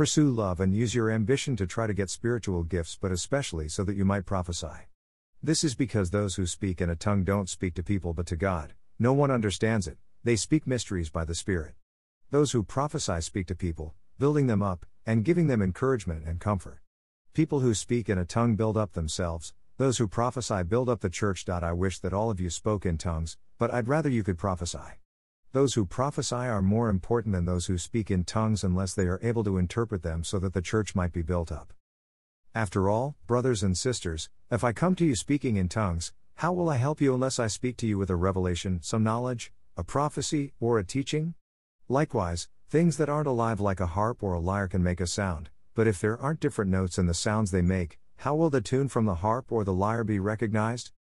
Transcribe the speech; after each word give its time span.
Pursue 0.00 0.30
love 0.30 0.60
and 0.60 0.74
use 0.74 0.94
your 0.94 1.10
ambition 1.10 1.56
to 1.56 1.66
try 1.66 1.86
to 1.86 1.92
get 1.92 2.08
spiritual 2.08 2.62
gifts, 2.62 2.96
but 2.98 3.12
especially 3.12 3.68
so 3.68 3.84
that 3.84 3.96
you 3.98 4.06
might 4.06 4.24
prophesy. 4.24 4.88
This 5.42 5.62
is 5.62 5.74
because 5.74 6.08
those 6.08 6.36
who 6.36 6.46
speak 6.46 6.80
in 6.80 6.88
a 6.88 6.96
tongue 6.96 7.22
don't 7.22 7.50
speak 7.50 7.74
to 7.74 7.82
people 7.82 8.14
but 8.14 8.24
to 8.28 8.36
God, 8.36 8.72
no 8.98 9.12
one 9.12 9.30
understands 9.30 9.86
it, 9.86 9.98
they 10.24 10.36
speak 10.36 10.66
mysteries 10.66 11.10
by 11.10 11.26
the 11.26 11.34
Spirit. 11.34 11.74
Those 12.30 12.52
who 12.52 12.62
prophesy 12.62 13.20
speak 13.20 13.46
to 13.48 13.54
people, 13.54 13.92
building 14.18 14.46
them 14.46 14.62
up, 14.62 14.86
and 15.04 15.22
giving 15.22 15.48
them 15.48 15.60
encouragement 15.60 16.24
and 16.26 16.40
comfort. 16.40 16.80
People 17.34 17.60
who 17.60 17.74
speak 17.74 18.08
in 18.08 18.16
a 18.16 18.24
tongue 18.24 18.56
build 18.56 18.78
up 18.78 18.94
themselves, 18.94 19.52
those 19.76 19.98
who 19.98 20.08
prophesy 20.08 20.62
build 20.62 20.88
up 20.88 21.00
the 21.00 21.10
church. 21.10 21.46
I 21.46 21.72
wish 21.74 21.98
that 21.98 22.14
all 22.14 22.30
of 22.30 22.40
you 22.40 22.48
spoke 22.48 22.86
in 22.86 22.96
tongues, 22.96 23.36
but 23.58 23.70
I'd 23.70 23.86
rather 23.86 24.08
you 24.08 24.22
could 24.22 24.38
prophesy. 24.38 24.78
Those 25.52 25.74
who 25.74 25.84
prophesy 25.84 26.36
are 26.36 26.62
more 26.62 26.88
important 26.88 27.34
than 27.34 27.44
those 27.44 27.66
who 27.66 27.76
speak 27.76 28.08
in 28.08 28.22
tongues 28.22 28.62
unless 28.62 28.94
they 28.94 29.06
are 29.06 29.18
able 29.20 29.42
to 29.42 29.58
interpret 29.58 30.04
them 30.04 30.22
so 30.22 30.38
that 30.38 30.52
the 30.52 30.62
church 30.62 30.94
might 30.94 31.12
be 31.12 31.22
built 31.22 31.50
up. 31.50 31.72
After 32.54 32.88
all, 32.88 33.16
brothers 33.26 33.64
and 33.64 33.76
sisters, 33.76 34.28
if 34.48 34.62
I 34.62 34.72
come 34.72 34.94
to 34.94 35.04
you 35.04 35.16
speaking 35.16 35.56
in 35.56 35.68
tongues, 35.68 36.12
how 36.36 36.52
will 36.52 36.68
I 36.68 36.76
help 36.76 37.00
you 37.00 37.14
unless 37.14 37.40
I 37.40 37.48
speak 37.48 37.76
to 37.78 37.86
you 37.86 37.98
with 37.98 38.10
a 38.10 38.16
revelation, 38.16 38.78
some 38.80 39.02
knowledge, 39.02 39.52
a 39.76 39.82
prophecy, 39.82 40.52
or 40.60 40.78
a 40.78 40.84
teaching? 40.84 41.34
Likewise, 41.88 42.48
things 42.68 42.96
that 42.98 43.08
aren't 43.08 43.26
alive 43.26 43.58
like 43.58 43.80
a 43.80 43.86
harp 43.86 44.22
or 44.22 44.34
a 44.34 44.40
lyre 44.40 44.68
can 44.68 44.84
make 44.84 45.00
a 45.00 45.06
sound, 45.08 45.50
but 45.74 45.88
if 45.88 46.00
there 46.00 46.18
aren't 46.20 46.38
different 46.38 46.70
notes 46.70 46.96
in 46.96 47.06
the 47.06 47.14
sounds 47.14 47.50
they 47.50 47.60
make, 47.60 47.98
how 48.18 48.36
will 48.36 48.50
the 48.50 48.60
tune 48.60 48.86
from 48.86 49.04
the 49.04 49.16
harp 49.16 49.50
or 49.50 49.64
the 49.64 49.74
lyre 49.74 50.04
be 50.04 50.20
recognized? 50.20 50.92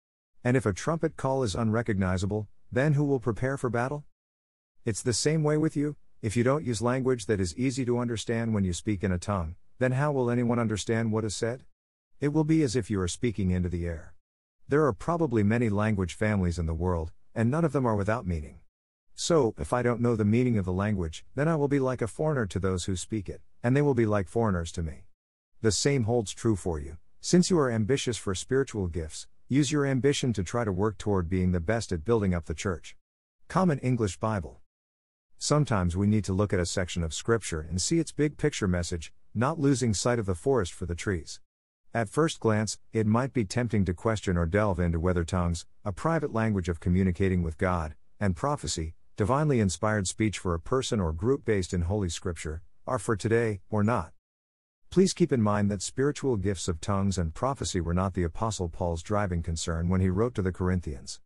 And 0.44 0.58
if 0.58 0.66
a 0.66 0.74
trumpet 0.74 1.18
call 1.18 1.44
is 1.44 1.54
unrecognizable, 1.54 2.48
then 2.72 2.94
who 2.94 3.06
will 3.06 3.20
prepare 3.20 3.56
for 3.56 3.70
battle? 3.70 4.06
It's 4.86 5.02
the 5.02 5.14
same 5.14 5.44
way 5.44 5.58
with 5.58 5.76
you, 5.76 5.98
if 6.22 6.38
you 6.38 6.44
don't 6.44 6.66
use 6.66 6.82
language 6.82 7.26
that 7.26 7.40
is 7.40 7.56
easy 7.58 7.86
to 7.86 8.00
understand 8.00 8.54
when 8.54 8.64
you 8.64 8.74
speak 8.74 9.04
in 9.04 9.12
a 9.12 9.18
tongue, 9.18 9.56
then 9.78 9.92
how 9.92 10.12
will 10.12 10.30
anyone 10.30 10.60
understand 10.60 11.12
what 11.12 11.26
is 11.26 11.36
said? 11.36 11.64
It 12.20 12.30
will 12.30 12.44
be 12.44 12.64
as 12.64 12.76
if 12.76 12.90
you 12.90 13.00
are 13.02 13.08
speaking 13.08 13.52
into 13.52 13.70
the 13.70 13.86
air. 13.86 14.14
There 14.68 14.86
are 14.86 14.94
probably 14.94 15.44
many 15.44 15.70
language 15.70 16.14
families 16.14 16.60
in 16.60 16.66
the 16.66 16.74
world, 16.74 17.12
and 17.36 17.50
none 17.50 17.66
of 17.66 17.72
them 17.72 17.86
are 17.86 17.96
without 17.96 18.26
meaning. 18.28 18.60
So, 19.16 19.54
if 19.58 19.74
I 19.74 19.82
don't 19.82 20.02
know 20.02 20.16
the 20.16 20.24
meaning 20.24 20.58
of 20.58 20.66
the 20.66 20.72
language, 20.72 21.26
then 21.36 21.48
I 21.48 21.56
will 21.56 21.68
be 21.68 21.80
like 21.80 22.02
a 22.02 22.08
foreigner 22.08 22.46
to 22.46 22.60
those 22.60 22.86
who 22.86 22.96
speak 22.96 23.28
it, 23.28 23.42
and 23.62 23.76
they 23.76 23.82
will 23.82 23.94
be 23.94 24.06
like 24.06 24.28
foreigners 24.28 24.72
to 24.74 24.84
me. 24.84 25.04
The 25.62 25.74
same 25.74 26.04
holds 26.04 26.34
true 26.34 26.56
for 26.56 26.80
you. 26.80 26.98
Since 27.20 27.50
you 27.50 27.60
are 27.60 27.70
ambitious 27.70 28.18
for 28.18 28.34
spiritual 28.34 28.88
gifts, 28.88 29.28
use 29.50 29.74
your 29.74 29.86
ambition 29.86 30.32
to 30.34 30.44
try 30.44 30.64
to 30.64 30.72
work 30.72 30.98
toward 30.98 31.30
being 31.30 31.52
the 31.52 31.60
best 31.60 31.92
at 31.92 32.06
building 32.06 32.34
up 32.34 32.46
the 32.46 32.54
church. 32.54 32.96
Common 33.50 33.80
English 33.80 34.18
Bible. 34.18 34.62
Sometimes 35.42 35.96
we 35.96 36.06
need 36.06 36.26
to 36.26 36.34
look 36.34 36.52
at 36.52 36.60
a 36.60 36.66
section 36.66 37.02
of 37.02 37.14
Scripture 37.14 37.62
and 37.62 37.82
see 37.82 37.98
its 37.98 38.12
big 38.12 38.36
picture 38.36 38.68
message, 38.68 39.14
not 39.34 39.58
losing 39.58 39.94
sight 39.94 40.20
of 40.20 40.26
the 40.26 40.36
forest 40.36 40.74
for 40.74 40.86
the 40.86 40.96
trees. 40.96 41.40
At 41.94 42.10
first 42.10 42.42
glance, 42.42 42.78
it 42.92 43.08
might 43.08 43.32
be 43.32 43.46
tempting 43.46 43.86
to 43.86 43.94
question 43.94 44.36
or 44.36 44.46
delve 44.46 44.82
into 44.82 45.00
whether 45.00 45.24
tongues, 45.24 45.66
a 45.86 45.94
private 45.94 46.34
language 46.34 46.68
of 46.68 46.82
communicating 46.82 47.42
with 47.42 47.58
God, 47.58 47.96
and 48.20 48.36
prophecy, 48.36 48.96
divinely 49.16 49.62
inspired 49.62 50.10
speech 50.10 50.38
for 50.38 50.54
a 50.54 50.60
person 50.60 51.00
or 51.00 51.14
group 51.14 51.46
based 51.46 51.74
in 51.74 51.84
Holy 51.84 52.10
Scripture, 52.10 52.62
are 52.86 53.00
for 53.00 53.16
today, 53.16 53.62
or 53.70 53.82
not. 53.82 54.12
Please 54.90 55.14
keep 55.14 55.32
in 55.32 55.42
mind 55.42 55.72
that 55.72 55.82
spiritual 55.82 56.36
gifts 56.36 56.68
of 56.68 56.82
tongues 56.82 57.18
and 57.18 57.34
prophecy 57.34 57.80
were 57.80 57.94
not 57.94 58.14
the 58.14 58.24
Apostle 58.24 58.68
Paul's 58.68 59.02
driving 59.02 59.42
concern 59.42 59.88
when 59.88 60.02
he 60.02 60.10
wrote 60.10 60.36
to 60.36 60.42
the 60.42 60.52
Corinthians. 60.52 61.22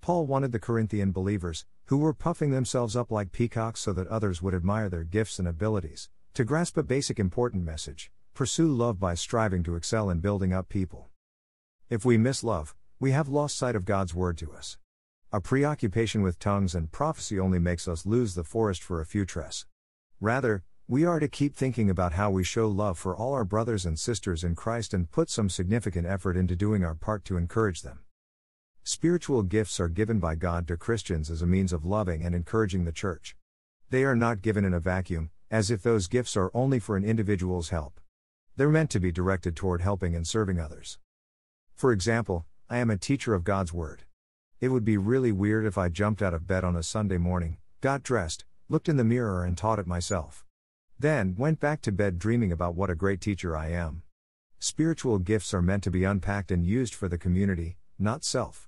Paul 0.00 0.26
wanted 0.26 0.52
the 0.52 0.58
Corinthian 0.58 1.12
believers, 1.12 1.66
who 1.86 1.98
were 1.98 2.12
puffing 2.12 2.50
themselves 2.50 2.96
up 2.96 3.10
like 3.10 3.32
peacocks 3.32 3.80
so 3.80 3.92
that 3.92 4.06
others 4.08 4.40
would 4.42 4.54
admire 4.54 4.88
their 4.88 5.04
gifts 5.04 5.38
and 5.38 5.48
abilities, 5.48 6.08
to 6.34 6.44
grasp 6.44 6.76
a 6.76 6.82
basic 6.82 7.18
important 7.18 7.64
message 7.64 8.10
pursue 8.38 8.68
love 8.68 9.00
by 9.00 9.14
striving 9.14 9.64
to 9.64 9.74
excel 9.74 10.08
in 10.08 10.20
building 10.20 10.52
up 10.52 10.68
people. 10.68 11.08
If 11.90 12.04
we 12.04 12.16
miss 12.16 12.44
love, 12.44 12.76
we 13.00 13.10
have 13.10 13.28
lost 13.28 13.56
sight 13.56 13.74
of 13.74 13.84
God's 13.84 14.14
word 14.14 14.38
to 14.38 14.52
us. 14.52 14.78
A 15.32 15.40
preoccupation 15.40 16.22
with 16.22 16.38
tongues 16.38 16.72
and 16.72 16.92
prophecy 16.92 17.40
only 17.40 17.58
makes 17.58 17.88
us 17.88 18.06
lose 18.06 18.36
the 18.36 18.44
forest 18.44 18.80
for 18.80 19.00
a 19.00 19.06
few 19.06 19.24
tress. 19.24 19.66
Rather, 20.20 20.62
we 20.86 21.04
are 21.04 21.18
to 21.18 21.26
keep 21.26 21.56
thinking 21.56 21.90
about 21.90 22.12
how 22.12 22.30
we 22.30 22.44
show 22.44 22.68
love 22.68 22.96
for 22.96 23.16
all 23.16 23.34
our 23.34 23.44
brothers 23.44 23.84
and 23.84 23.98
sisters 23.98 24.44
in 24.44 24.54
Christ 24.54 24.94
and 24.94 25.10
put 25.10 25.28
some 25.28 25.50
significant 25.50 26.06
effort 26.06 26.36
into 26.36 26.54
doing 26.54 26.84
our 26.84 26.94
part 26.94 27.24
to 27.24 27.36
encourage 27.36 27.82
them. 27.82 27.98
Spiritual 28.90 29.42
gifts 29.42 29.78
are 29.80 29.90
given 29.90 30.18
by 30.18 30.34
God 30.34 30.66
to 30.66 30.74
Christians 30.78 31.30
as 31.30 31.42
a 31.42 31.46
means 31.46 31.74
of 31.74 31.84
loving 31.84 32.24
and 32.24 32.34
encouraging 32.34 32.86
the 32.86 32.90
church. 32.90 33.36
They 33.90 34.02
are 34.02 34.16
not 34.16 34.40
given 34.40 34.64
in 34.64 34.72
a 34.72 34.80
vacuum, 34.80 35.28
as 35.50 35.70
if 35.70 35.82
those 35.82 36.08
gifts 36.08 36.38
are 36.38 36.50
only 36.54 36.78
for 36.78 36.96
an 36.96 37.04
individual's 37.04 37.68
help. 37.68 38.00
They're 38.56 38.70
meant 38.70 38.88
to 38.92 38.98
be 38.98 39.12
directed 39.12 39.54
toward 39.54 39.82
helping 39.82 40.16
and 40.16 40.26
serving 40.26 40.58
others. 40.58 40.98
For 41.74 41.92
example, 41.92 42.46
I 42.70 42.78
am 42.78 42.88
a 42.88 42.96
teacher 42.96 43.34
of 43.34 43.44
God's 43.44 43.74
Word. 43.74 44.04
It 44.58 44.68
would 44.68 44.86
be 44.86 44.96
really 44.96 45.32
weird 45.32 45.66
if 45.66 45.76
I 45.76 45.90
jumped 45.90 46.22
out 46.22 46.32
of 46.32 46.46
bed 46.46 46.64
on 46.64 46.74
a 46.74 46.82
Sunday 46.82 47.18
morning, 47.18 47.58
got 47.82 48.02
dressed, 48.02 48.46
looked 48.70 48.88
in 48.88 48.96
the 48.96 49.04
mirror, 49.04 49.44
and 49.44 49.58
taught 49.58 49.78
it 49.78 49.86
myself. 49.86 50.46
Then, 50.98 51.34
went 51.36 51.60
back 51.60 51.82
to 51.82 51.92
bed 51.92 52.18
dreaming 52.18 52.52
about 52.52 52.74
what 52.74 52.88
a 52.88 52.94
great 52.94 53.20
teacher 53.20 53.54
I 53.54 53.68
am. 53.68 54.00
Spiritual 54.58 55.18
gifts 55.18 55.52
are 55.52 55.60
meant 55.60 55.82
to 55.82 55.90
be 55.90 56.04
unpacked 56.04 56.50
and 56.50 56.64
used 56.64 56.94
for 56.94 57.06
the 57.06 57.18
community, 57.18 57.76
not 57.98 58.24
self. 58.24 58.67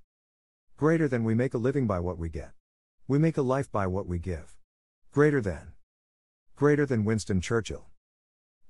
Greater 0.81 1.09
than 1.09 1.25
we 1.25 1.35
make 1.35 1.53
a 1.53 1.59
living 1.59 1.87
by 1.87 2.01
what 2.01 2.17
we 2.17 2.31
get. 2.31 2.53
We 3.07 3.19
make 3.19 3.37
a 3.37 3.43
life 3.43 3.71
by 3.71 3.87
what 3.87 4.07
we 4.07 4.19
give. 4.19 4.57
Greater 5.13 5.39
than. 5.43 5.75
Greater 6.57 6.87
than 6.87 7.05
Winston 7.05 7.43
Churchill. 7.43 7.85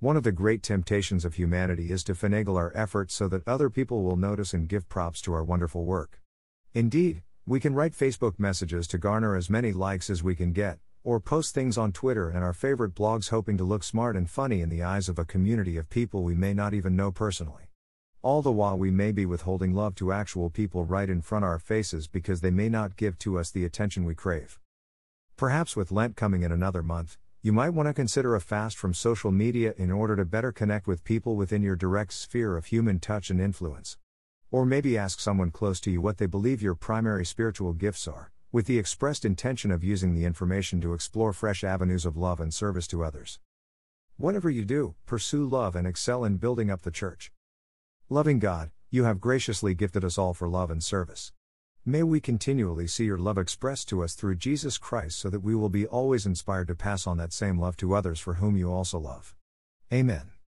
One 0.00 0.16
of 0.16 0.24
the 0.24 0.32
great 0.32 0.60
temptations 0.60 1.24
of 1.24 1.34
humanity 1.34 1.92
is 1.92 2.02
to 2.02 2.14
finagle 2.14 2.56
our 2.56 2.72
efforts 2.74 3.14
so 3.14 3.28
that 3.28 3.46
other 3.46 3.70
people 3.70 4.02
will 4.02 4.16
notice 4.16 4.52
and 4.52 4.68
give 4.68 4.88
props 4.88 5.20
to 5.20 5.32
our 5.32 5.44
wonderful 5.44 5.84
work. 5.84 6.20
Indeed, 6.74 7.22
we 7.46 7.60
can 7.60 7.76
write 7.76 7.92
Facebook 7.92 8.40
messages 8.40 8.88
to 8.88 8.98
garner 8.98 9.36
as 9.36 9.48
many 9.48 9.70
likes 9.70 10.10
as 10.10 10.20
we 10.20 10.34
can 10.34 10.52
get, 10.52 10.80
or 11.04 11.20
post 11.20 11.54
things 11.54 11.78
on 11.78 11.92
Twitter 11.92 12.28
and 12.28 12.42
our 12.42 12.52
favorite 12.52 12.96
blogs 12.96 13.28
hoping 13.28 13.56
to 13.56 13.62
look 13.62 13.84
smart 13.84 14.16
and 14.16 14.28
funny 14.28 14.62
in 14.62 14.68
the 14.68 14.82
eyes 14.82 15.08
of 15.08 15.20
a 15.20 15.24
community 15.24 15.76
of 15.76 15.88
people 15.88 16.24
we 16.24 16.34
may 16.34 16.54
not 16.54 16.74
even 16.74 16.96
know 16.96 17.12
personally. 17.12 17.69
All 18.22 18.42
the 18.42 18.52
while 18.52 18.76
we 18.76 18.90
may 18.90 19.12
be 19.12 19.24
withholding 19.24 19.72
love 19.72 19.94
to 19.94 20.12
actual 20.12 20.50
people 20.50 20.84
right 20.84 21.08
in 21.08 21.22
front 21.22 21.42
our 21.42 21.58
faces 21.58 22.06
because 22.06 22.42
they 22.42 22.50
may 22.50 22.68
not 22.68 22.96
give 22.96 23.18
to 23.20 23.38
us 23.38 23.50
the 23.50 23.64
attention 23.64 24.04
we 24.04 24.14
crave. 24.14 24.60
Perhaps 25.38 25.74
with 25.74 25.90
Lent 25.90 26.16
coming 26.16 26.42
in 26.42 26.52
another 26.52 26.82
month, 26.82 27.16
you 27.40 27.50
might 27.50 27.70
want 27.70 27.88
to 27.88 27.94
consider 27.94 28.34
a 28.34 28.40
fast 28.42 28.76
from 28.76 28.92
social 28.92 29.32
media 29.32 29.72
in 29.78 29.90
order 29.90 30.16
to 30.16 30.26
better 30.26 30.52
connect 30.52 30.86
with 30.86 31.02
people 31.02 31.34
within 31.34 31.62
your 31.62 31.76
direct 31.76 32.12
sphere 32.12 32.58
of 32.58 32.66
human 32.66 33.00
touch 33.00 33.30
and 33.30 33.40
influence. 33.40 33.96
Or 34.50 34.66
maybe 34.66 34.98
ask 34.98 35.18
someone 35.18 35.50
close 35.50 35.80
to 35.80 35.90
you 35.90 36.02
what 36.02 36.18
they 36.18 36.26
believe 36.26 36.60
your 36.60 36.74
primary 36.74 37.24
spiritual 37.24 37.72
gifts 37.72 38.06
are, 38.06 38.32
with 38.52 38.66
the 38.66 38.78
expressed 38.78 39.24
intention 39.24 39.70
of 39.70 39.82
using 39.82 40.14
the 40.14 40.26
information 40.26 40.82
to 40.82 40.92
explore 40.92 41.32
fresh 41.32 41.64
avenues 41.64 42.04
of 42.04 42.18
love 42.18 42.38
and 42.38 42.52
service 42.52 42.86
to 42.88 43.02
others. 43.02 43.38
Whatever 44.18 44.50
you 44.50 44.66
do, 44.66 44.94
pursue 45.06 45.46
love 45.46 45.74
and 45.74 45.86
excel 45.86 46.22
in 46.22 46.36
building 46.36 46.70
up 46.70 46.82
the 46.82 46.90
church. 46.90 47.32
Loving 48.12 48.40
God, 48.40 48.72
you 48.90 49.04
have 49.04 49.20
graciously 49.20 49.72
gifted 49.72 50.04
us 50.04 50.18
all 50.18 50.34
for 50.34 50.48
love 50.48 50.68
and 50.68 50.82
service. 50.82 51.32
May 51.86 52.02
we 52.02 52.18
continually 52.18 52.88
see 52.88 53.04
your 53.04 53.18
love 53.18 53.38
expressed 53.38 53.88
to 53.90 54.02
us 54.02 54.14
through 54.14 54.34
Jesus 54.34 54.78
Christ 54.78 55.16
so 55.16 55.30
that 55.30 55.44
we 55.44 55.54
will 55.54 55.68
be 55.68 55.86
always 55.86 56.26
inspired 56.26 56.66
to 56.66 56.74
pass 56.74 57.06
on 57.06 57.18
that 57.18 57.32
same 57.32 57.56
love 57.56 57.76
to 57.76 57.94
others 57.94 58.18
for 58.18 58.34
whom 58.34 58.56
you 58.56 58.68
also 58.72 58.98
love. 58.98 59.36
Amen. 59.92 60.32